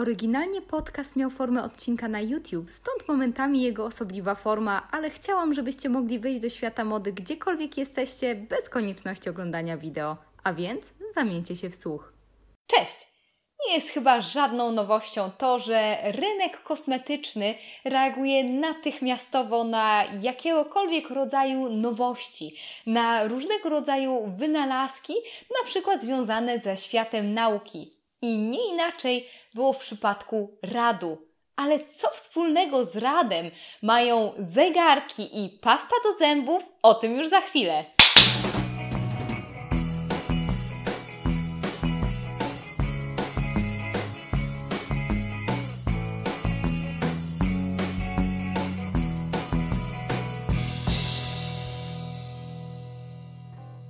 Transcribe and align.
Oryginalnie 0.00 0.62
podcast 0.62 1.16
miał 1.16 1.30
formę 1.30 1.62
odcinka 1.62 2.08
na 2.08 2.20
YouTube, 2.20 2.70
stąd 2.70 3.08
momentami 3.08 3.62
jego 3.62 3.84
osobliwa 3.84 4.34
forma, 4.34 4.88
ale 4.90 5.10
chciałam, 5.10 5.54
żebyście 5.54 5.88
mogli 5.88 6.18
wejść 6.18 6.40
do 6.40 6.48
świata 6.48 6.84
mody 6.84 7.12
gdziekolwiek 7.12 7.78
jesteście, 7.78 8.34
bez 8.34 8.68
konieczności 8.68 9.30
oglądania 9.30 9.76
wideo. 9.76 10.16
A 10.44 10.52
więc 10.52 10.90
zamieńcie 11.14 11.56
się 11.56 11.70
w 11.70 11.74
słuch. 11.74 12.12
Cześć! 12.66 13.06
Nie 13.66 13.74
jest 13.74 13.88
chyba 13.88 14.20
żadną 14.20 14.72
nowością 14.72 15.30
to, 15.38 15.58
że 15.58 15.96
rynek 16.04 16.62
kosmetyczny 16.62 17.54
reaguje 17.84 18.44
natychmiastowo 18.44 19.64
na 19.64 20.04
jakiegokolwiek 20.20 21.10
rodzaju 21.10 21.68
nowości, 21.68 22.56
na 22.86 23.24
różnego 23.28 23.68
rodzaju 23.68 24.32
wynalazki, 24.38 25.14
na 25.60 25.66
przykład 25.66 26.02
związane 26.02 26.58
ze 26.58 26.76
światem 26.76 27.34
nauki. 27.34 27.99
I 28.22 28.38
nie 28.38 28.68
inaczej 28.68 29.28
było 29.54 29.72
w 29.72 29.78
przypadku 29.78 30.58
Radu. 30.62 31.18
Ale 31.56 31.78
co 31.86 32.10
wspólnego 32.10 32.84
z 32.84 32.96
Radem 32.96 33.50
mają 33.82 34.32
zegarki 34.38 35.44
i 35.44 35.58
pasta 35.58 35.94
do 36.04 36.18
zębów? 36.18 36.62
O 36.82 36.94
tym 36.94 37.16
już 37.16 37.28
za 37.28 37.40
chwilę. 37.40 37.84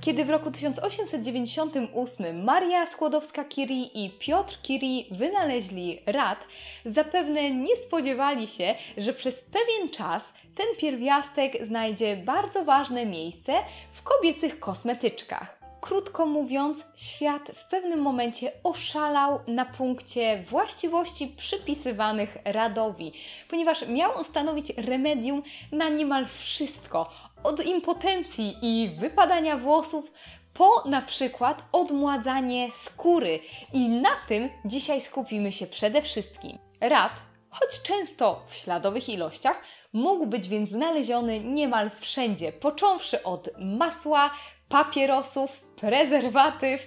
Kiedy 0.00 0.24
w 0.24 0.30
roku 0.30 0.50
1898 0.50 2.44
Maria 2.44 2.86
Skłodowska-Curie 2.86 3.90
i 3.94 4.10
Piotr 4.18 4.58
Curie 4.62 5.04
wynaleźli 5.10 5.98
rad, 6.06 6.44
zapewne 6.84 7.50
nie 7.50 7.76
spodziewali 7.76 8.46
się, 8.46 8.74
że 8.96 9.12
przez 9.12 9.42
pewien 9.42 9.88
czas 9.88 10.32
ten 10.54 10.66
pierwiastek 10.78 11.66
znajdzie 11.66 12.16
bardzo 12.16 12.64
ważne 12.64 13.06
miejsce 13.06 13.52
w 13.92 14.02
kobiecych 14.02 14.60
kosmetyczkach. 14.60 15.59
Krótko 15.80 16.26
mówiąc, 16.26 16.86
świat 16.96 17.42
w 17.54 17.68
pewnym 17.68 18.00
momencie 18.02 18.52
oszalał 18.64 19.40
na 19.46 19.64
punkcie 19.64 20.44
właściwości 20.50 21.26
przypisywanych 21.28 22.36
Radowi, 22.44 23.12
ponieważ 23.50 23.88
miał 23.88 24.16
on 24.16 24.24
stanowić 24.24 24.72
remedium 24.76 25.42
na 25.72 25.88
niemal 25.88 26.26
wszystko, 26.26 27.10
od 27.42 27.66
impotencji 27.66 28.56
i 28.62 28.96
wypadania 28.98 29.56
włosów 29.56 30.12
po 30.54 30.88
na 30.88 31.02
przykład 31.02 31.62
odmładzanie 31.72 32.68
skóry. 32.82 33.40
I 33.72 33.88
na 33.88 34.10
tym 34.28 34.48
dzisiaj 34.64 35.00
skupimy 35.00 35.52
się 35.52 35.66
przede 35.66 36.02
wszystkim. 36.02 36.58
Rad, 36.80 37.12
choć 37.50 37.82
często 37.82 38.42
w 38.48 38.54
śladowych 38.54 39.08
ilościach, 39.08 39.62
mógł 39.92 40.26
być 40.26 40.48
więc 40.48 40.70
znaleziony 40.70 41.40
niemal 41.40 41.90
wszędzie, 42.00 42.52
począwszy 42.52 43.22
od 43.22 43.48
masła, 43.58 44.30
papierosów, 44.68 45.69
prezerwatyw, 45.80 46.86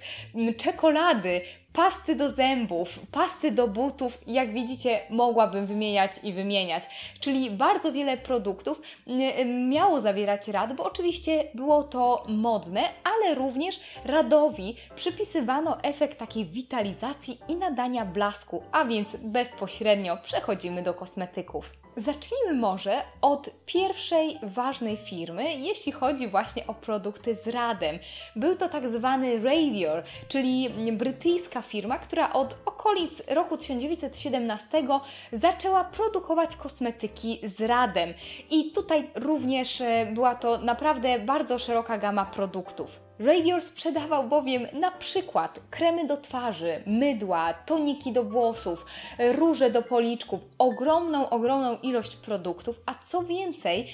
czekolady, 0.56 1.40
pasty 1.72 2.16
do 2.16 2.30
zębów, 2.30 2.98
pasty 3.12 3.50
do 3.50 3.68
butów, 3.68 4.18
jak 4.26 4.52
widzicie, 4.52 5.00
mogłabym 5.10 5.66
wymieniać 5.66 6.12
i 6.22 6.32
wymieniać. 6.32 6.82
Czyli 7.20 7.50
bardzo 7.50 7.92
wiele 7.92 8.16
produktów 8.16 8.82
miało 9.68 10.00
zawierać 10.00 10.48
rad, 10.48 10.72
bo 10.72 10.84
oczywiście 10.84 11.44
było 11.54 11.82
to 11.82 12.24
modne, 12.28 12.80
ale 13.04 13.34
również 13.34 13.80
radowi 14.04 14.76
przypisywano 14.94 15.82
efekt 15.82 16.18
takiej 16.18 16.46
witalizacji 16.46 17.38
i 17.48 17.56
nadania 17.56 18.04
blasku, 18.04 18.62
a 18.72 18.84
więc 18.84 19.16
bezpośrednio 19.16 20.16
przechodzimy 20.16 20.82
do 20.82 20.94
kosmetyków. 20.94 21.83
Zacznijmy 21.96 22.54
może 22.54 23.02
od 23.20 23.50
pierwszej 23.66 24.38
ważnej 24.42 24.96
firmy, 24.96 25.54
jeśli 25.54 25.92
chodzi 25.92 26.28
właśnie 26.28 26.66
o 26.66 26.74
produkty 26.74 27.34
z 27.34 27.46
radem. 27.46 27.98
Był 28.36 28.56
to 28.56 28.68
tak 28.68 28.88
zwany 28.88 29.42
Radior, 29.42 30.02
czyli 30.28 30.70
brytyjska 30.92 31.62
firma, 31.62 31.98
która 31.98 32.32
od 32.32 32.56
okolic 32.66 33.22
roku 33.28 33.56
1917 33.56 34.82
zaczęła 35.32 35.84
produkować 35.84 36.56
kosmetyki 36.56 37.40
z 37.42 37.60
radem. 37.60 38.14
I 38.50 38.72
tutaj 38.72 39.10
również 39.14 39.80
e, 39.80 40.06
była 40.14 40.34
to 40.34 40.58
naprawdę 40.58 41.18
bardzo 41.18 41.58
szeroka 41.58 41.98
gama 41.98 42.24
produktów. 42.24 43.03
Radior 43.18 43.62
sprzedawał 43.62 44.28
bowiem 44.28 44.66
na 44.72 44.90
przykład 44.90 45.60
kremy 45.70 46.06
do 46.06 46.16
twarzy, 46.16 46.82
mydła, 46.86 47.54
toniki 47.54 48.12
do 48.12 48.24
włosów, 48.24 48.86
róże 49.18 49.70
do 49.70 49.82
policzków, 49.82 50.40
ogromną, 50.58 51.30
ogromną 51.30 51.78
ilość 51.82 52.16
produktów, 52.16 52.80
a 52.86 52.94
co 53.04 53.22
więcej, 53.22 53.88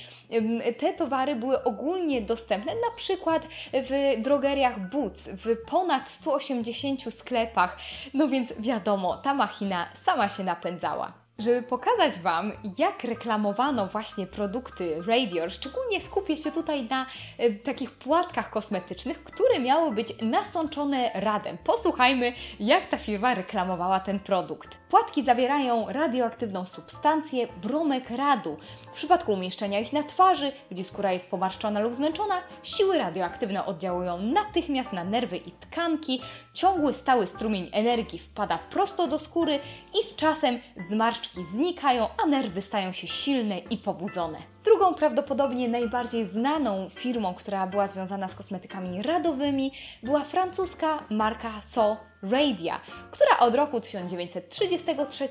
te 0.79 0.93
towary 0.93 1.37
były 1.37 1.65
ogólnie 1.65 2.21
dostępne 2.21 2.73
na 2.75 2.97
przykład 2.97 3.47
w 3.73 4.21
drogeriach 4.23 4.91
Boots, 4.91 5.29
w 5.29 5.57
ponad 5.71 6.09
180 6.11 7.15
sklepach. 7.15 7.77
No 8.15 8.29
więc 8.29 8.53
wiadomo, 8.59 9.17
ta 9.17 9.35
machina 9.35 9.87
sama 10.05 10.29
się 10.29 10.45
napędzała. 10.45 11.20
Żeby 11.41 11.63
pokazać 11.63 12.19
Wam, 12.19 12.53
jak 12.79 13.05
reklamowano 13.05 13.87
właśnie 13.87 14.27
produkty 14.27 15.03
Radior, 15.07 15.51
szczególnie 15.51 16.01
skupię 16.01 16.37
się 16.37 16.53
tutaj 16.53 16.89
na 16.89 17.07
y, 17.41 17.55
takich 17.65 17.91
płatkach 17.91 18.51
kosmetycznych, 18.51 19.25
które 19.25 19.61
miały 19.61 19.93
być 19.93 20.09
nasączone 20.23 21.11
radem. 21.15 21.59
Posłuchajmy, 21.59 22.33
jak 22.61 22.89
ta 22.89 22.97
firma 22.97 23.35
reklamowała 23.35 24.01
ten 24.01 24.21
produkt. 24.21 24.80
Płatki 24.91 25.25
zawierają 25.25 25.87
radioaktywną 25.89 26.65
substancję 26.65 27.49
bromek 27.63 28.11
radu. 28.11 28.57
W 28.93 28.95
przypadku 28.95 29.33
umieszczenia 29.33 29.81
ich 29.81 29.93
na 29.93 30.03
twarzy, 30.03 30.53
gdzie 30.71 30.85
skóra 30.85 31.13
jest 31.13 31.31
pomarszczona 31.31 31.81
lub 31.81 31.95
zmęczona, 31.95 32.35
siły 32.63 32.99
radioaktywne 32.99 33.67
oddziałują 33.67 34.19
natychmiast 34.19 34.93
na 34.93 35.05
nerwy 35.05 35.37
i 35.37 35.51
tkanki, 35.51 36.21
ciągły 36.55 36.93
stały 36.93 37.27
strumień 37.27 37.71
energii 37.73 38.19
wpada 38.19 38.59
prosto 38.59 39.07
do 39.07 39.19
skóry 39.19 39.59
i 40.01 40.07
z 40.07 40.17
czasem 40.17 40.59
zmarszczki 40.89 41.45
znikają, 41.45 42.09
a 42.25 42.27
nerwy 42.27 42.61
stają 42.61 42.93
się 42.93 43.07
silne 43.07 43.59
i 43.59 43.79
pobudzone. 43.79 44.39
Drugą 44.65 44.95
prawdopodobnie 44.95 45.69
najbardziej 45.69 46.25
znaną 46.25 46.89
firmą, 46.95 47.35
która 47.35 47.67
była 47.67 47.89
związana 47.89 48.29
z 48.29 48.35
kosmetykami 48.35 49.03
radowymi, 49.03 49.73
była 50.03 50.21
francuska 50.21 51.05
marka 51.11 51.51
Tho 51.75 51.97
Radia, 52.23 52.81
która 53.11 53.39
od 53.39 53.55
roku 53.55 53.81
1933 53.81 55.29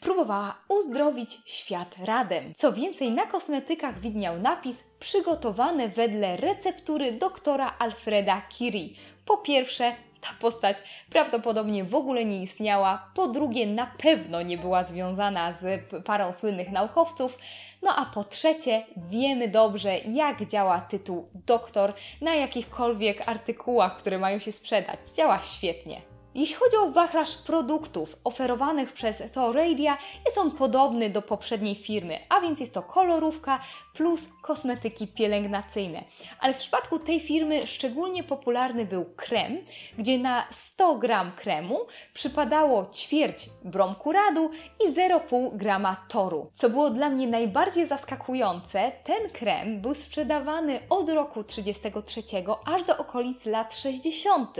próbowała 0.00 0.54
uzdrowić 0.68 1.38
świat 1.44 1.94
radem. 2.04 2.54
Co 2.54 2.72
więcej, 2.72 3.10
na 3.10 3.26
kosmetykach 3.26 4.00
widniał 4.00 4.38
napis 4.38 4.76
przygotowane 5.00 5.88
wedle 5.88 6.36
receptury 6.36 7.12
doktora 7.12 7.74
Alfreda 7.78 8.42
Curie. 8.50 8.88
Po 9.26 9.36
pierwsze, 9.36 9.92
ta 10.22 10.28
postać 10.40 10.76
prawdopodobnie 11.10 11.84
w 11.84 11.94
ogóle 11.94 12.24
nie 12.24 12.42
istniała, 12.42 13.10
po 13.14 13.28
drugie 13.28 13.66
na 13.66 13.86
pewno 13.86 14.42
nie 14.42 14.58
była 14.58 14.84
związana 14.84 15.52
z 15.52 15.82
parą 16.04 16.32
słynnych 16.32 16.70
naukowców, 16.70 17.38
no 17.82 17.96
a 17.96 18.06
po 18.06 18.24
trzecie 18.24 18.86
wiemy 18.96 19.48
dobrze 19.48 19.98
jak 19.98 20.46
działa 20.46 20.80
tytuł 20.80 21.28
doktor 21.46 21.92
na 22.20 22.34
jakichkolwiek 22.34 23.28
artykułach, 23.28 23.96
które 23.96 24.18
mają 24.18 24.38
się 24.38 24.52
sprzedać. 24.52 24.98
Działa 25.16 25.38
świetnie. 25.42 26.11
Jeśli 26.34 26.56
chodzi 26.56 26.76
o 26.76 26.90
wachlarz 26.90 27.34
produktów 27.36 28.16
oferowanych 28.24 28.92
przez 28.92 29.22
Radia, 29.54 29.98
jest 30.26 30.38
on 30.38 30.50
podobny 30.50 31.10
do 31.10 31.22
poprzedniej 31.22 31.74
firmy, 31.74 32.18
a 32.28 32.40
więc 32.40 32.60
jest 32.60 32.74
to 32.74 32.82
kolorówka 32.82 33.60
plus 33.94 34.20
kosmetyki 34.42 35.08
pielęgnacyjne. 35.08 36.04
Ale 36.40 36.54
w 36.54 36.56
przypadku 36.56 36.98
tej 36.98 37.20
firmy 37.20 37.66
szczególnie 37.66 38.24
popularny 38.24 38.86
był 38.86 39.04
krem, 39.16 39.58
gdzie 39.98 40.18
na 40.18 40.46
100 40.50 40.94
gram 40.94 41.32
kremu 41.36 41.78
przypadało 42.14 42.86
ćwierć 42.86 43.50
bromku 43.64 44.12
radu 44.12 44.50
i 44.86 44.92
0,5 44.92 45.56
grama 45.56 45.96
toru. 46.08 46.50
Co 46.54 46.70
było 46.70 46.90
dla 46.90 47.10
mnie 47.10 47.26
najbardziej 47.26 47.86
zaskakujące, 47.86 48.92
ten 49.04 49.30
krem 49.30 49.80
był 49.80 49.94
sprzedawany 49.94 50.80
od 50.88 51.08
roku 51.08 51.44
33 51.44 52.22
aż 52.66 52.82
do 52.82 52.98
okolic 52.98 53.46
lat 53.46 53.76
60. 53.76 54.56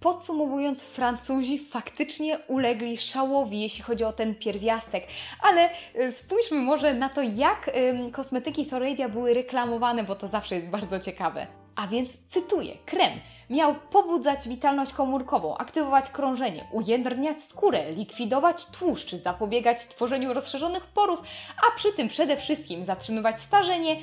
Podsumowując, 0.00 0.82
Francja 0.82 1.13
Francuzi 1.14 1.58
faktycznie 1.58 2.38
ulegli 2.38 2.96
szałowi, 2.96 3.60
jeśli 3.60 3.84
chodzi 3.84 4.04
o 4.04 4.12
ten 4.12 4.34
pierwiastek. 4.34 5.06
Ale 5.42 5.70
y, 5.96 6.12
spójrzmy 6.12 6.56
może 6.60 6.94
na 6.94 7.08
to, 7.08 7.22
jak 7.22 7.70
kosmetyki 8.12 8.66
Thoradia 8.66 9.08
były 9.08 9.34
reklamowane, 9.34 10.04
bo 10.04 10.14
to 10.14 10.28
zawsze 10.28 10.54
jest 10.54 10.68
bardzo 10.68 11.00
ciekawe. 11.00 11.46
A 11.76 11.86
więc 11.86 12.10
cytuję: 12.26 12.74
krem 12.86 13.12
miał 13.50 13.74
pobudzać 13.74 14.48
witalność 14.48 14.92
komórkową, 14.92 15.56
aktywować 15.56 16.10
krążenie, 16.10 16.68
ujędrniać 16.72 17.42
skórę, 17.42 17.90
likwidować 17.90 18.66
tłuszcz, 18.66 19.14
zapobiegać 19.14 19.86
tworzeniu 19.86 20.34
rozszerzonych 20.34 20.86
porów, 20.86 21.20
a 21.68 21.76
przy 21.76 21.92
tym 21.92 22.08
przede 22.08 22.36
wszystkim 22.36 22.84
zatrzymywać 22.84 23.40
starzenie, 23.40 23.96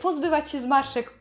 pozbywać 0.00 0.50
się 0.50 0.60
zmarszczek, 0.60 1.17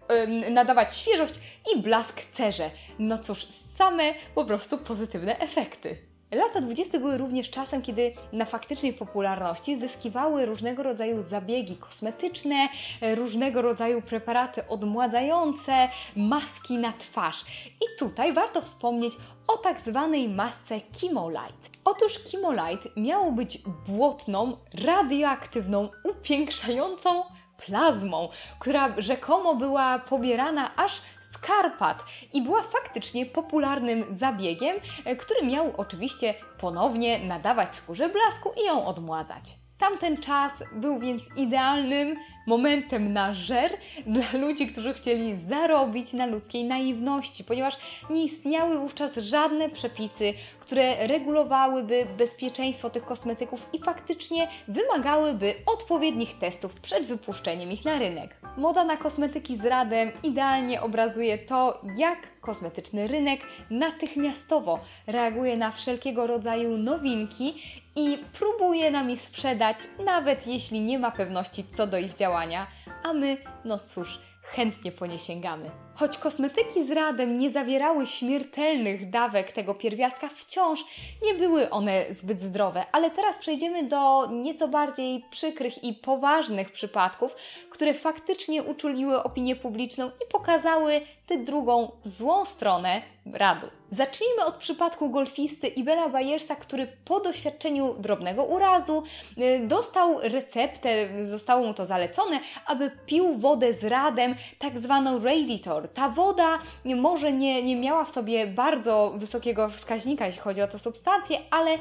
nadawać 0.52 0.98
świeżość 0.98 1.34
i 1.76 1.82
blask 1.82 2.22
cerze. 2.32 2.72
No 3.00 3.18
cóż, 3.18 3.48
same 3.76 4.14
po 4.36 4.46
prostu 4.46 4.78
pozytywne 4.78 5.40
efekty. 5.40 5.98
Lata 6.32 6.62
20. 6.62 7.00
były 7.00 7.18
również 7.18 7.50
czasem, 7.50 7.82
kiedy 7.82 8.14
na 8.32 8.46
faktycznej 8.46 8.94
popularności 8.94 9.78
zyskiwały 9.78 10.46
różnego 10.46 10.84
rodzaju 10.84 11.22
zabiegi 11.22 11.78
kosmetyczne, 11.78 12.70
różnego 13.16 13.62
rodzaju 13.62 14.02
preparaty 14.02 14.68
odmładzające, 14.68 15.90
maski 16.16 16.78
na 16.78 16.94
twarz. 16.94 17.46
I 17.82 18.00
tutaj 18.00 18.34
warto 18.34 18.62
wspomnieć 18.62 19.14
o 19.48 19.58
tak 19.58 19.82
zwanej 19.82 20.30
masce 20.30 20.82
Chemolite. 21.02 21.70
Otóż 21.86 22.20
Chemolite 22.32 22.90
miało 22.98 23.32
być 23.32 23.60
błotną, 23.88 24.58
radioaktywną, 24.74 25.90
upiększającą 26.04 27.24
plazmą, 27.66 28.30
która 28.60 28.94
rzekomo 28.98 29.56
była 29.56 30.00
pobierana 30.00 30.76
aż 30.76 31.02
z 31.32 31.38
Karpat 31.38 32.04
i 32.34 32.42
była 32.42 32.62
faktycznie 32.64 33.26
popularnym 33.26 34.06
zabiegiem, 34.12 34.78
e, 35.06 35.16
który 35.16 35.46
miał 35.46 35.74
oczywiście 35.78 36.34
ponownie 36.60 37.20
nadawać 37.20 37.76
skórze 37.76 38.10
blasku 38.10 38.52
i 38.64 38.66
ją 38.66 38.86
odmładzać. 38.86 39.67
Tamten 39.78 40.18
czas 40.18 40.52
był 40.72 41.00
więc 41.00 41.24
idealnym 41.36 42.18
momentem 42.48 43.14
na 43.14 43.34
żer 43.34 43.78
dla 44.06 44.40
ludzi, 44.40 44.68
którzy 44.68 44.94
chcieli 44.94 45.38
zarobić 45.38 46.14
na 46.14 46.26
ludzkiej 46.26 46.64
naiwności, 46.64 47.44
ponieważ 47.44 47.78
nie 48.10 48.24
istniały 48.24 48.80
wówczas 48.80 49.16
żadne 49.16 49.70
przepisy, 49.70 50.34
które 50.60 51.08
regulowałyby 51.08 52.08
bezpieczeństwo 52.18 52.90
tych 52.90 53.06
kosmetyków 53.06 53.70
i 53.74 53.80
faktycznie 53.80 54.48
wymagałyby 54.68 55.54
odpowiednich 55.66 56.38
testów 56.38 56.74
przed 56.74 57.06
wypuszczeniem 57.06 57.72
ich 57.72 57.86
na 57.86 58.00
rynek. 58.00 58.36
Moda 58.58 58.84
na 58.84 58.98
kosmetyki 58.98 59.58
z 59.58 59.66
radem 59.66 60.12
idealnie 60.24 60.82
obrazuje 60.82 61.38
to, 61.38 61.82
jak 61.98 62.40
kosmetyczny 62.42 63.08
rynek 63.08 63.42
natychmiastowo 63.70 64.80
reaguje 65.08 65.58
na 65.58 65.72
wszelkiego 65.72 66.28
rodzaju 66.28 66.78
nowinki 66.78 67.54
i 67.98 68.18
próbuje 68.34 68.92
nam 68.92 69.10
je 69.10 69.18
sprzedać, 69.18 69.78
nawet 70.06 70.48
jeśli 70.48 70.80
nie 70.80 71.00
ma 71.00 71.12
pewności 71.12 71.64
co 71.64 71.88
do 71.88 71.98
ich 71.98 72.14
działania, 72.14 72.68
a 73.04 73.14
my, 73.14 73.38
no 73.66 73.80
cóż, 73.80 74.20
chętnie 74.42 74.92
po 74.92 75.06
nie 75.06 75.20
sięgamy. 75.20 75.72
Choć 75.96 76.18
kosmetyki 76.18 76.88
z 76.88 76.92
radem 76.92 77.38
nie 77.38 77.52
zawierały 77.52 78.06
śmiertelnych 78.06 79.10
dawek 79.10 79.52
tego 79.52 79.76
pierwiastka, 79.76 80.30
wciąż 80.36 80.86
nie 81.26 81.34
były 81.34 81.70
one 81.70 82.06
zbyt 82.10 82.42
zdrowe. 82.42 82.86
Ale 82.92 83.12
teraz 83.12 83.38
przejdziemy 83.38 83.84
do 83.84 84.28
nieco 84.32 84.68
bardziej 84.68 85.26
przykrych 85.30 85.84
i 85.84 85.94
poważnych 85.94 86.72
przypadków, 86.72 87.36
które 87.70 87.94
faktycznie 87.94 88.64
uczuliły 88.64 89.24
opinię 89.24 89.56
publiczną 89.56 90.08
i 90.08 90.32
pokazały 90.32 91.02
tę 91.28 91.38
drugą 91.38 91.92
złą 92.04 92.46
stronę 92.46 93.02
radu. 93.34 93.68
Zacznijmy 93.92 94.46
od 94.46 94.56
przypadku 94.56 95.10
golfisty 95.10 95.68
Ibena 95.68 96.10
Bayersa, 96.10 96.56
który 96.56 96.88
po 97.06 97.20
doświadczeniu 97.20 97.94
drobnego 98.00 98.44
urazu 98.44 99.04
y, 99.38 99.68
dostał 99.68 100.20
receptę, 100.22 101.26
zostało 101.26 101.68
mu 101.68 101.74
to 101.74 101.86
zalecone, 101.86 102.40
aby 102.66 102.92
pił 103.06 103.38
wodę 103.38 103.74
z 103.74 103.84
radem, 103.84 104.36
tak 104.60 104.80
zwaną 104.80 105.24
Radiator, 105.24 105.90
ta 105.94 106.10
woda 106.10 106.60
może 106.86 107.32
nie, 107.32 107.64
nie 107.64 107.76
miała 107.76 108.06
w 108.06 108.10
sobie 108.10 108.48
bardzo 108.48 109.14
wysokiego 109.18 109.70
wskaźnika, 109.70 110.26
jeśli 110.26 110.42
chodzi 110.42 110.62
o 110.62 110.68
tę 110.68 110.80
substancję, 110.80 111.40
ale 111.52 111.78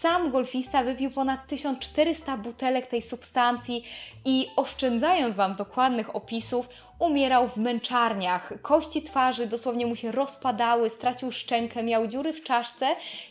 sam 0.00 0.30
golfista 0.30 0.84
wypił 0.84 1.10
ponad 1.10 1.46
1400 1.46 2.36
butelek 2.36 2.86
tej 2.86 3.02
substancji 3.02 3.84
i 4.24 4.46
oszczędzając 4.56 5.36
Wam 5.36 5.54
dokładnych 5.54 6.16
opisów, 6.16 6.68
umierał 6.98 7.48
w 7.48 7.56
męczarniach. 7.56 8.52
Kości 8.62 9.02
twarzy 9.02 9.46
dosłownie 9.46 9.86
mu 9.86 9.96
się 9.96 10.12
rozpadały, 10.12 10.90
stracił 10.90 11.32
szczękę, 11.32 11.82
miał 11.82 12.06
dziury 12.06 12.32
w 12.32 12.42
czaszce 12.42 12.86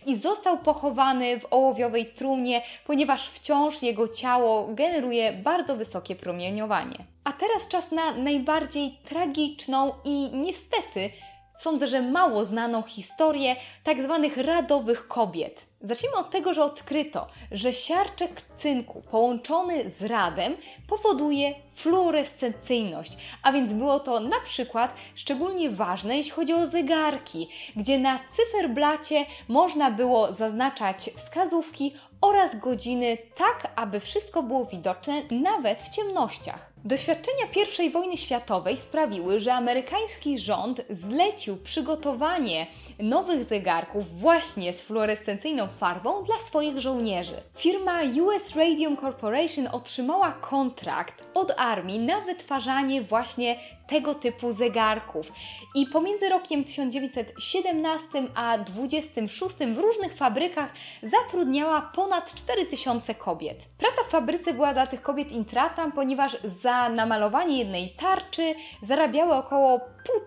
i 0.06 0.16
został 0.16 0.58
pochowany 0.58 1.40
w 1.40 1.54
ołowiowej 1.54 2.06
trumnie, 2.06 2.62
ponieważ 2.86 3.30
wciąż 3.30 3.84
jego 3.84 4.08
ciało 4.08 4.68
generuje 4.72 5.34
bardzo 5.34 5.76
wysokie 5.76 6.16
promieniowanie. 6.16 6.98
A 7.24 7.34
teraz 7.34 7.68
czas 7.68 7.92
na 7.92 8.14
najbardziej 8.14 8.98
tragiczną 9.10 9.94
i 10.06 10.30
niestety 10.34 11.10
sądzę, 11.60 11.88
że 11.88 12.02
mało 12.02 12.46
znaną 12.46 12.82
historię 12.82 13.56
tak 13.84 14.04
zwanych 14.04 14.38
radowych 14.38 15.08
kobiet. 15.08 15.68
Zacznijmy 15.82 16.18
od 16.18 16.32
tego, 16.32 16.54
że 16.54 16.64
odkryto, 16.64 17.28
że 17.52 17.74
siarczek 17.74 18.42
cynku 18.42 19.02
połączony 19.12 19.92
z 19.92 20.02
radem 20.02 20.58
powoduje 20.88 21.56
fluorescencyjność, 21.76 23.18
a 23.44 23.52
więc 23.52 23.74
było 23.74 24.00
to 24.00 24.20
na 24.20 24.40
przykład 24.46 24.94
szczególnie 25.16 25.70
ważne, 25.70 26.18
jeśli 26.18 26.32
chodzi 26.32 26.54
o 26.54 26.68
zegarki, 26.68 27.50
gdzie 27.76 28.00
na 28.00 28.20
cyferblacie 28.36 29.26
można 29.48 29.92
było 29.92 30.34
zaznaczać 30.34 31.10
wskazówki 31.16 31.96
oraz 32.22 32.60
godziny 32.60 33.18
tak, 33.36 33.72
aby 33.76 34.00
wszystko 34.00 34.44
było 34.44 34.66
widoczne 34.66 35.22
nawet 35.32 35.82
w 35.82 35.90
ciemnościach. 35.90 36.67
Doświadczenia 36.86 37.46
I 37.84 37.90
wojny 37.90 38.18
światowej 38.18 38.78
sprawiły, 38.78 39.40
że 39.40 39.54
amerykański 39.54 40.40
rząd 40.40 40.82
zlecił 40.90 41.58
przygotowanie 41.58 42.68
nowych 43.00 43.44
zegarków 43.44 44.20
właśnie 44.20 44.74
z 44.74 44.84
fluorescencyjną 44.84 45.68
farbą 45.80 46.24
dla 46.24 46.38
swoich 46.38 46.80
żołnierzy. 46.80 47.36
Firma 47.56 48.00
US 48.22 48.56
Radium 48.56 48.98
Corporation 48.98 49.68
otrzymała 49.72 50.32
kontrakt 50.32 51.24
od 51.34 51.54
armii 51.58 52.00
na 52.00 52.22
wytwarzanie 52.22 53.02
właśnie 53.02 53.60
tego 53.88 54.16
typu 54.16 54.52
zegarków. 54.52 55.32
I 55.76 55.86
pomiędzy 55.86 56.30
rokiem 56.30 56.64
1917 56.64 58.08
a 58.36 58.58
26 58.58 59.56
w 59.56 59.78
różnych 59.78 60.14
fabrykach 60.14 60.74
zatrudniała 61.04 61.82
ponad 61.82 62.34
4000 62.34 63.16
kobiet. 63.16 63.58
Praca 63.78 64.04
w 64.08 64.12
fabryce 64.12 64.54
była 64.54 64.74
dla 64.74 64.88
tych 64.88 65.02
kobiet 65.02 65.32
intratą, 65.32 65.92
ponieważ 65.92 66.38
za 66.62 66.90
namalowanie 66.90 67.58
jednej 67.58 67.90
tarczy 67.90 68.56
zarabiały 68.82 69.34
około 69.34 69.80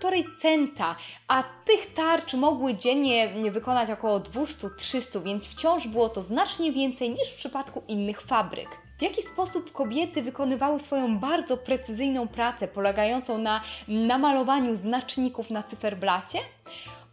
1,5 0.02 0.24
centa, 0.42 0.96
a 1.28 1.42
tych 1.64 1.94
tarcz 1.94 2.34
mogły 2.34 2.74
dziennie 2.74 3.50
wykonać 3.50 3.90
około 3.90 4.20
200-300, 4.20 5.22
więc 5.22 5.46
wciąż 5.46 5.88
było 5.88 6.08
to 6.08 6.22
znacznie 6.22 6.72
więcej 6.72 7.10
niż 7.10 7.28
w 7.28 7.34
przypadku 7.34 7.82
innych 7.88 8.20
fabryk. 8.20 8.89
W 9.00 9.02
jaki 9.02 9.22
sposób 9.22 9.72
kobiety 9.72 10.22
wykonywały 10.22 10.80
swoją 10.80 11.18
bardzo 11.18 11.56
precyzyjną 11.56 12.28
pracę, 12.28 12.68
polegającą 12.68 13.38
na 13.38 13.60
namalowaniu 13.88 14.74
znaczników 14.74 15.50
na 15.50 15.62
cyferblacie? 15.62 16.38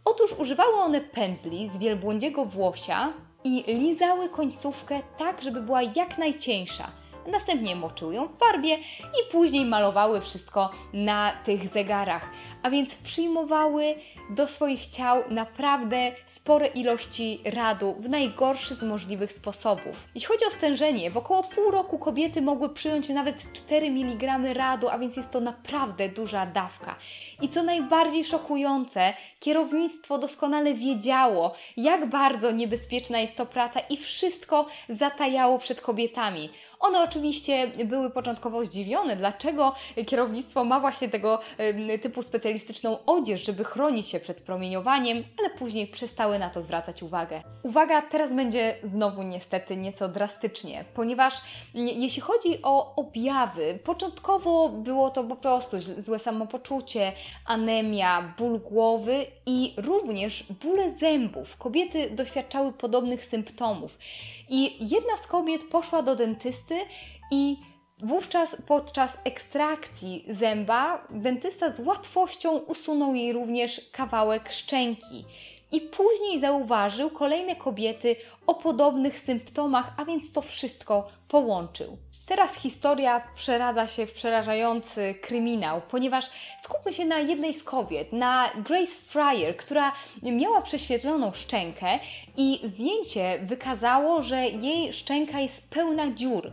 Otóż 0.04 0.32
używały 0.32 0.74
one 0.74 1.00
pędzli 1.00 1.68
z 1.68 1.78
wielbłądziego 1.78 2.44
włosia 2.44 3.12
i 3.44 3.64
lizały 3.66 4.28
końcówkę 4.28 5.00
tak, 5.18 5.42
żeby 5.42 5.62
była 5.62 5.82
jak 5.82 6.18
najcieńsza. 6.18 6.90
Następnie 7.30 7.76
moczyły 7.76 8.14
ją 8.14 8.28
w 8.28 8.38
farbie 8.38 8.76
i 9.02 9.32
później 9.32 9.64
malowały 9.64 10.20
wszystko 10.20 10.70
na 10.92 11.32
tych 11.44 11.68
zegarach 11.68 12.30
a 12.62 12.70
więc 12.70 12.96
przyjmowały 12.96 13.94
do 14.30 14.48
swoich 14.48 14.86
ciał 14.86 15.22
naprawdę 15.30 16.12
spore 16.26 16.66
ilości 16.66 17.40
radu 17.44 17.96
w 18.00 18.08
najgorszy 18.08 18.74
z 18.74 18.82
możliwych 18.82 19.32
sposobów. 19.32 20.08
Jeśli 20.14 20.28
chodzi 20.28 20.44
o 20.44 20.50
stężenie, 20.50 21.10
w 21.10 21.16
około 21.16 21.42
pół 21.42 21.70
roku 21.70 21.98
kobiety 21.98 22.42
mogły 22.42 22.68
przyjąć 22.68 23.08
nawet 23.08 23.52
4 23.52 23.86
mg 23.86 24.54
radu, 24.54 24.88
a 24.88 24.98
więc 24.98 25.16
jest 25.16 25.30
to 25.30 25.40
naprawdę 25.40 26.08
duża 26.08 26.46
dawka. 26.46 26.96
I 27.42 27.48
co 27.48 27.62
najbardziej 27.62 28.24
szokujące, 28.24 29.14
kierownictwo 29.40 30.18
doskonale 30.18 30.74
wiedziało, 30.74 31.54
jak 31.76 32.10
bardzo 32.10 32.50
niebezpieczna 32.50 33.18
jest 33.18 33.36
to 33.36 33.46
praca 33.46 33.80
i 33.80 33.96
wszystko 33.96 34.66
zatajało 34.88 35.58
przed 35.58 35.80
kobietami. 35.80 36.50
One 36.80 37.02
oczywiście 37.02 37.17
były 37.84 38.10
początkowo 38.10 38.64
zdziwione, 38.64 39.16
dlaczego 39.16 39.74
kierownictwo 40.06 40.64
ma 40.64 40.80
właśnie 40.80 41.08
tego 41.08 41.40
typu 42.02 42.22
specjalistyczną 42.22 42.98
odzież, 43.06 43.46
żeby 43.46 43.64
chronić 43.64 44.08
się 44.08 44.20
przed 44.20 44.42
promieniowaniem, 44.42 45.24
ale 45.38 45.50
później 45.50 45.86
przestały 45.86 46.38
na 46.38 46.50
to 46.50 46.62
zwracać 46.62 47.02
uwagę. 47.02 47.42
Uwaga, 47.62 48.02
teraz 48.02 48.34
będzie 48.34 48.74
znowu 48.84 49.22
niestety 49.22 49.76
nieco 49.76 50.08
drastycznie, 50.08 50.84
ponieważ 50.94 51.34
jeśli 51.74 52.22
chodzi 52.22 52.62
o 52.62 52.94
objawy, 52.96 53.78
początkowo 53.84 54.68
było 54.68 55.10
to 55.10 55.24
po 55.24 55.36
prostu 55.36 55.76
złe 55.96 56.18
samopoczucie, 56.18 57.12
anemia, 57.46 58.34
ból 58.38 58.60
głowy 58.60 59.26
i 59.46 59.74
również 59.76 60.44
bóle 60.62 60.90
zębów. 60.90 61.56
Kobiety 61.56 62.10
doświadczały 62.10 62.72
podobnych 62.72 63.24
symptomów. 63.24 63.98
I 64.48 64.88
jedna 64.90 65.16
z 65.22 65.26
kobiet 65.26 65.62
poszła 65.70 66.02
do 66.02 66.16
dentysty 66.16 66.74
i 67.32 67.56
Wówczas 68.02 68.56
podczas 68.66 69.18
ekstrakcji 69.24 70.24
zęba 70.28 71.06
dentysta 71.10 71.74
z 71.74 71.80
łatwością 71.80 72.58
usunął 72.58 73.14
jej 73.14 73.32
również 73.32 73.80
kawałek 73.92 74.52
szczęki. 74.52 75.24
I 75.72 75.80
później 75.80 76.40
zauważył 76.40 77.10
kolejne 77.10 77.56
kobiety 77.56 78.16
o 78.46 78.54
podobnych 78.54 79.18
symptomach, 79.18 79.92
a 79.96 80.04
więc 80.04 80.32
to 80.32 80.42
wszystko 80.42 81.08
połączył. 81.28 81.98
Teraz 82.28 82.56
historia 82.56 83.22
przeradza 83.34 83.86
się 83.86 84.06
w 84.06 84.12
przerażający 84.12 85.14
kryminał, 85.22 85.80
ponieważ 85.90 86.30
skupmy 86.60 86.92
się 86.92 87.04
na 87.04 87.18
jednej 87.18 87.54
z 87.54 87.62
kobiet, 87.62 88.12
na 88.12 88.50
Grace 88.56 89.02
Fryer, 89.06 89.56
która 89.56 89.92
miała 90.22 90.60
prześwietloną 90.60 91.32
szczękę 91.32 91.98
i 92.36 92.60
zdjęcie 92.64 93.38
wykazało, 93.42 94.22
że 94.22 94.46
jej 94.46 94.92
szczęka 94.92 95.40
jest 95.40 95.62
pełna 95.70 96.12
dziur. 96.12 96.52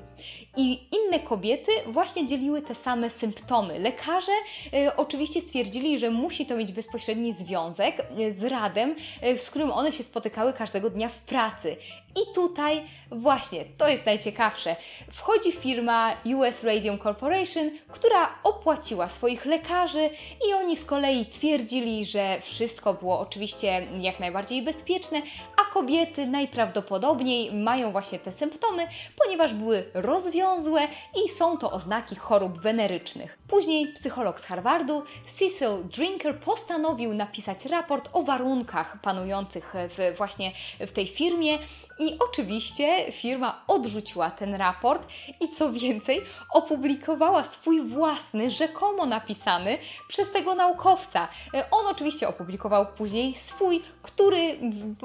I 0.58 0.80
inne 0.92 1.20
kobiety 1.20 1.72
właśnie 1.88 2.28
dzieliły 2.28 2.62
te 2.62 2.76
same 2.76 3.10
symptomy. 3.10 3.80
Lekarze 3.80 4.32
y, 4.74 4.96
oczywiście 4.96 5.42
stwierdzili, 5.42 6.00
że 6.00 6.10
musi 6.10 6.46
to 6.46 6.58
mieć 6.58 6.72
bezpośredni 6.72 7.34
związek 7.34 8.08
y, 8.20 8.32
z 8.34 8.44
radem, 8.44 8.96
y, 9.24 9.38
z 9.38 9.50
którym 9.50 9.72
one 9.72 9.92
się 9.92 10.04
spotykały 10.04 10.54
każdego 10.54 10.90
dnia 10.90 11.10
w 11.10 11.20
pracy. 11.20 11.78
I 12.16 12.34
tutaj 12.36 12.82
właśnie, 13.12 13.66
to 13.78 13.88
jest 13.88 14.06
najciekawsze, 14.06 14.76
wchodzi 15.12 15.52
firma 15.52 16.14
US 16.36 16.64
Radium 16.64 17.00
Corporation, 17.00 17.72
która 17.88 18.36
opłaciła 18.44 19.08
swoich 19.08 19.46
lekarzy 19.46 20.10
i 20.50 20.54
oni 20.54 20.76
z 20.76 20.86
kolei 20.86 21.26
twierdzili, 21.26 22.06
że 22.06 22.42
wszystko 22.42 22.94
było 22.94 23.20
oczywiście 23.20 23.88
jak 24.02 24.20
najbardziej 24.20 24.62
bezpieczne, 24.62 25.22
a 25.58 25.74
kobiety 25.74 26.26
najprawdopodobniej 26.26 27.54
mają 27.54 27.92
właśnie 27.92 28.20
te 28.20 28.32
symptomy, 28.32 28.88
ponieważ 29.24 29.54
były 29.54 29.92
rozwiązłe 30.06 30.88
i 31.26 31.30
są 31.30 31.58
to 31.58 31.72
oznaki 31.72 32.16
chorób 32.16 32.60
wenerycznych. 32.60 33.38
Później 33.48 33.94
psycholog 33.94 34.40
z 34.40 34.46
Harvardu, 34.46 35.04
Cecil 35.36 35.84
Drinker, 35.84 36.40
postanowił 36.40 37.14
napisać 37.14 37.66
raport 37.66 38.10
o 38.14 38.24
warunkach 38.24 39.02
panujących 39.02 39.74
w, 39.90 40.18
właśnie 40.18 40.52
w 40.80 40.92
tej 40.92 41.08
firmie 41.08 41.58
i 42.00 42.18
oczywiście 42.30 43.12
firma 43.12 43.64
odrzuciła 43.68 44.32
ten 44.32 44.56
raport 44.56 45.08
i 45.42 45.50
co 45.50 45.72
więcej, 45.72 46.22
opublikowała 46.54 47.44
swój 47.44 47.82
własny, 47.82 48.52
rzekomo 48.52 49.06
napisany 49.06 49.78
przez 50.08 50.32
tego 50.32 50.56
naukowca. 50.56 51.28
On 51.72 51.88
oczywiście 51.88 52.28
opublikował 52.28 52.86
później 52.98 53.34
swój, 53.34 53.82
który 54.02 54.60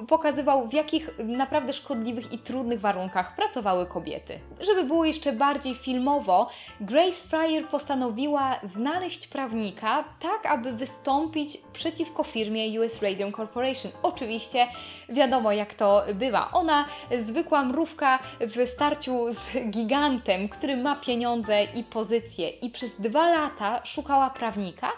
pokazywał, 0.08 0.68
w 0.68 0.72
jakich 0.72 1.10
naprawdę 1.18 1.72
szkodliwych 1.72 2.32
i 2.32 2.38
trudnych 2.38 2.80
warunkach 2.80 3.36
pracowały 3.36 3.86
kobiety. 3.86 4.40
Żeby 4.60 4.84
było 4.90 5.04
jeszcze 5.04 5.32
bardziej 5.32 5.74
filmowo, 5.74 6.48
Grace 6.80 7.28
Fryer 7.28 7.68
postanowiła 7.68 8.60
znaleźć 8.62 9.26
prawnika, 9.26 10.04
tak 10.20 10.46
aby 10.46 10.72
wystąpić 10.72 11.58
przeciwko 11.72 12.24
firmie 12.24 12.80
US 12.80 13.02
Radio 13.02 13.32
Corporation. 13.32 13.92
Oczywiście 14.02 14.66
wiadomo, 15.08 15.52
jak 15.52 15.74
to 15.74 16.02
bywa. 16.14 16.50
Ona 16.52 16.84
zwykła 17.18 17.64
mrówka 17.64 18.18
w 18.40 18.66
starciu 18.66 19.34
z 19.34 19.70
gigantem, 19.70 20.48
który 20.48 20.76
ma 20.76 20.96
pieniądze 20.96 21.64
i 21.64 21.84
pozycję 21.84 22.48
i 22.48 22.70
przez 22.70 22.90
dwa 22.98 23.30
lata 23.30 23.80
szukała 23.84 24.30
prawnika, 24.30 24.88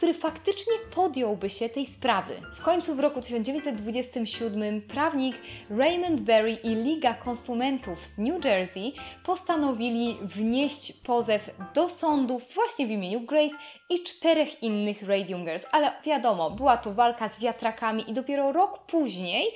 który 0.00 0.14
faktycznie 0.14 0.72
podjąłby 0.94 1.50
się 1.50 1.68
tej 1.68 1.86
sprawy. 1.86 2.34
W 2.56 2.62
końcu 2.62 2.94
w 2.94 3.00
roku 3.00 3.20
1927 3.20 4.82
prawnik 4.82 5.36
Raymond 5.70 6.20
Berry 6.20 6.52
i 6.52 6.74
Liga 6.74 7.14
Konsumentów 7.14 8.06
z 8.06 8.18
New 8.18 8.44
Jersey 8.44 8.92
postanowili 9.24 10.16
wnieść 10.22 10.92
pozew 10.92 11.50
do 11.74 11.88
sądu 11.88 12.40
właśnie 12.54 12.86
w 12.86 12.90
imieniu 12.90 13.20
Grace 13.20 13.54
i 13.90 14.02
czterech 14.02 14.62
innych 14.62 15.02
Radium 15.02 15.44
Girls, 15.44 15.66
ale 15.72 15.92
wiadomo, 16.04 16.50
była 16.50 16.76
to 16.76 16.92
walka 16.92 17.28
z 17.28 17.40
wiatrakami 17.40 18.10
i 18.10 18.12
dopiero 18.12 18.52
rok 18.52 18.78
później 18.78 19.46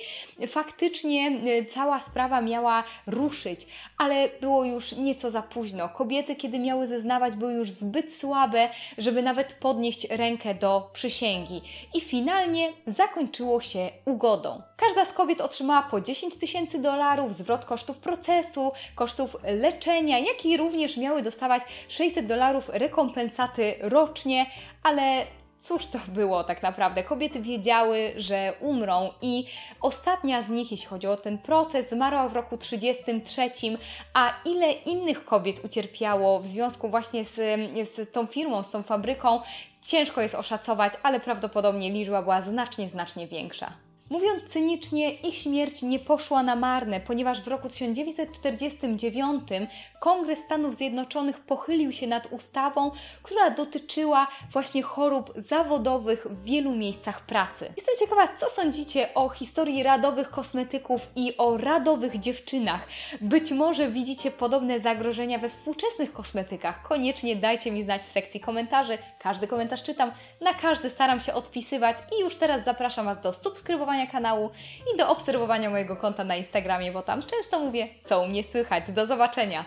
faktycznie 0.47 1.31
y, 1.47 1.65
cała 1.65 1.99
sprawa 1.99 2.41
miała 2.41 2.83
ruszyć, 3.07 3.67
ale 3.97 4.29
było 4.41 4.65
już 4.65 4.91
nieco 4.91 5.29
za 5.29 5.41
późno. 5.41 5.89
Kobiety, 5.89 6.35
kiedy 6.35 6.59
miały 6.59 6.87
zeznawać, 6.87 7.35
były 7.35 7.53
już 7.53 7.71
zbyt 7.71 8.15
słabe, 8.15 8.69
żeby 8.97 9.21
nawet 9.21 9.53
podnieść 9.53 10.09
rękę 10.09 10.55
do 10.55 10.89
przysięgi. 10.93 11.61
I 11.93 12.01
finalnie 12.01 12.73
zakończyło 12.87 13.61
się 13.61 13.89
ugodą. 14.05 14.61
Każda 14.77 15.05
z 15.05 15.13
kobiet 15.13 15.41
otrzymała 15.41 15.81
po 15.81 16.01
10 16.01 16.35
tysięcy 16.35 16.79
dolarów, 16.79 17.33
zwrot 17.33 17.65
kosztów 17.65 17.99
procesu, 17.99 18.71
kosztów 18.95 19.37
leczenia, 19.43 20.19
jak 20.19 20.45
i 20.45 20.57
również 20.57 20.97
miały 20.97 21.21
dostawać 21.21 21.61
600 21.87 22.25
dolarów 22.25 22.69
rekompensaty 22.69 23.75
rocznie, 23.81 24.45
ale 24.83 25.25
Cóż 25.59 25.87
to 25.87 25.99
było 26.07 26.43
tak 26.43 26.63
naprawdę? 26.63 27.03
Kobiety 27.03 27.41
wiedziały, 27.41 28.13
że 28.17 28.53
umrą 28.59 29.09
i 29.21 29.45
ostatnia 29.81 30.43
z 30.43 30.49
nich, 30.49 30.71
jeśli 30.71 30.87
chodzi 30.87 31.07
o 31.07 31.17
ten 31.17 31.37
proces, 31.37 31.89
zmarła 31.89 32.29
w 32.29 32.33
roku 32.33 32.57
33, 32.57 33.41
a 34.13 34.33
ile 34.45 34.71
innych 34.71 35.25
kobiet 35.25 35.65
ucierpiało 35.65 36.39
w 36.39 36.47
związku 36.47 36.89
właśnie 36.89 37.23
z, 37.23 37.35
z 37.89 38.11
tą 38.11 38.25
firmą, 38.25 38.63
z 38.63 38.69
tą 38.69 38.83
fabryką, 38.83 39.41
ciężko 39.81 40.21
jest 40.21 40.35
oszacować, 40.35 40.93
ale 41.03 41.19
prawdopodobnie 41.19 41.91
liczba 41.91 42.21
była 42.21 42.41
znacznie, 42.41 42.87
znacznie 42.87 43.27
większa. 43.27 43.84
Mówiąc 44.09 44.43
cynicznie, 44.43 45.13
ich 45.13 45.35
śmierć 45.37 45.81
nie 45.81 45.99
poszła 45.99 46.43
na 46.43 46.55
marne, 46.55 46.99
ponieważ 46.99 47.41
w 47.41 47.47
roku 47.47 47.69
1949 47.69 49.41
Kongres 49.99 50.39
Stanów 50.39 50.75
Zjednoczonych 50.75 51.39
pochylił 51.39 51.91
się 51.91 52.07
nad 52.07 52.31
ustawą, 52.31 52.91
która 53.23 53.49
dotyczyła 53.49 54.27
właśnie 54.51 54.81
chorób 54.81 55.33
zawodowych 55.37 56.27
w 56.29 56.43
wielu 56.43 56.75
miejscach 56.75 57.25
pracy. 57.25 57.73
Jestem 57.77 57.95
ciekawa, 57.99 58.27
co 58.37 58.49
sądzicie 58.49 59.13
o 59.13 59.29
historii 59.29 59.83
radowych 59.83 60.29
kosmetyków 60.29 61.01
i 61.15 61.37
o 61.37 61.57
radowych 61.57 62.19
dziewczynach. 62.19 62.87
Być 63.21 63.51
może 63.51 63.91
widzicie 63.91 64.31
podobne 64.31 64.79
zagrożenia 64.79 65.39
we 65.39 65.49
współczesnych 65.49 66.11
kosmetykach. 66.11 66.81
Koniecznie 66.81 67.35
dajcie 67.35 67.71
mi 67.71 67.83
znać 67.83 68.01
w 68.01 68.11
sekcji 68.11 68.39
komentarzy. 68.39 68.97
Każdy 69.19 69.47
komentarz 69.47 69.83
czytam, 69.83 70.11
na 70.41 70.53
każdy 70.53 70.89
staram 70.89 71.19
się 71.19 71.33
odpisywać 71.33 71.97
i 72.17 72.21
już 72.21 72.35
teraz 72.35 72.63
zapraszam 72.63 73.05
Was 73.05 73.21
do 73.21 73.33
subskrybowania 73.95 74.07
kanału 74.07 74.51
i 74.93 74.97
do 74.97 75.09
obserwowania 75.09 75.69
mojego 75.69 75.95
konta 75.95 76.23
na 76.23 76.35
Instagramie, 76.35 76.91
bo 76.91 77.01
tam 77.01 77.21
często 77.21 77.59
mówię, 77.59 77.87
co 78.03 78.21
u 78.21 78.27
mnie 78.27 78.43
słychać. 78.43 78.91
Do 78.91 79.05
zobaczenia! 79.05 79.65